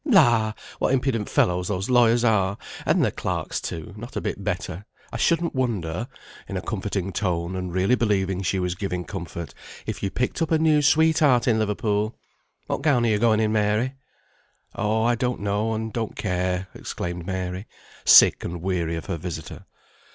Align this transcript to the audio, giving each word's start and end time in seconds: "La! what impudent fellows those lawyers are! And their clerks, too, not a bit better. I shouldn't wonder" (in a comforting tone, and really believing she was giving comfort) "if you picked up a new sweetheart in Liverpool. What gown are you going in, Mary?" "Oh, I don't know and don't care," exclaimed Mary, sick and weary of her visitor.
"La! 0.03 0.53
what 0.79 0.95
impudent 0.95 1.29
fellows 1.29 1.67
those 1.67 1.87
lawyers 1.87 2.23
are! 2.23 2.57
And 2.87 3.03
their 3.03 3.11
clerks, 3.11 3.61
too, 3.61 3.93
not 3.95 4.15
a 4.15 4.19
bit 4.21 4.43
better. 4.43 4.87
I 5.13 5.17
shouldn't 5.17 5.53
wonder" 5.53 6.07
(in 6.47 6.57
a 6.57 6.61
comforting 6.63 7.11
tone, 7.13 7.55
and 7.55 7.71
really 7.71 7.93
believing 7.93 8.41
she 8.41 8.57
was 8.57 8.73
giving 8.73 9.05
comfort) 9.05 9.53
"if 9.85 10.01
you 10.01 10.09
picked 10.09 10.41
up 10.41 10.49
a 10.49 10.57
new 10.57 10.81
sweetheart 10.81 11.47
in 11.47 11.59
Liverpool. 11.59 12.15
What 12.65 12.81
gown 12.81 13.05
are 13.05 13.09
you 13.09 13.19
going 13.19 13.41
in, 13.41 13.51
Mary?" 13.51 13.93
"Oh, 14.73 15.03
I 15.03 15.13
don't 15.13 15.39
know 15.39 15.75
and 15.75 15.93
don't 15.93 16.15
care," 16.15 16.65
exclaimed 16.73 17.27
Mary, 17.27 17.67
sick 18.03 18.43
and 18.43 18.59
weary 18.59 18.95
of 18.95 19.05
her 19.05 19.17
visitor. 19.17 19.67